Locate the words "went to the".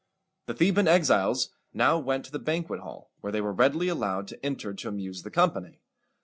1.99-2.39